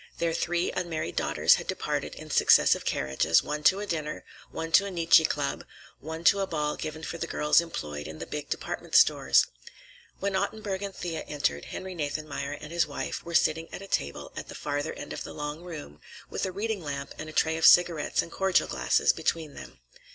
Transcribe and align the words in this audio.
Their 0.17 0.33
three 0.33 0.71
unmarried 0.71 1.15
daughters 1.15 1.57
had 1.61 1.67
departed 1.67 2.15
in 2.15 2.31
successive 2.31 2.85
carriages, 2.85 3.43
one 3.43 3.61
to 3.65 3.79
a 3.81 3.85
dinner, 3.85 4.25
one 4.49 4.71
to 4.71 4.87
a 4.87 4.89
Nietszche 4.89 5.25
club, 5.29 5.63
one 5.99 6.23
to 6.23 6.39
a 6.39 6.47
ball 6.47 6.75
given 6.75 7.03
for 7.03 7.19
the 7.19 7.27
girls 7.27 7.61
employed 7.61 8.07
in 8.07 8.17
the 8.17 8.25
big 8.25 8.49
department 8.49 8.95
stores. 8.95 9.45
When 10.17 10.35
Ottenburg 10.35 10.81
and 10.81 10.95
Thea 10.95 11.21
entered, 11.27 11.65
Henry 11.65 11.93
Nathanmeyer 11.93 12.57
and 12.59 12.71
his 12.71 12.87
wife 12.87 13.23
were 13.23 13.35
sitting 13.35 13.71
at 13.71 13.83
a 13.83 13.87
table 13.87 14.33
at 14.35 14.47
the 14.47 14.55
farther 14.55 14.93
end 14.93 15.13
of 15.13 15.23
the 15.23 15.35
long 15.35 15.61
room, 15.61 16.01
with 16.31 16.47
a 16.47 16.51
reading 16.51 16.81
lamp 16.81 17.13
and 17.19 17.29
a 17.29 17.31
tray 17.31 17.55
of 17.57 17.67
cigarettes 17.67 18.23
and 18.23 18.31
cordial 18.31 18.67
glasses 18.67 19.13
between 19.13 19.53
them. 19.53 19.81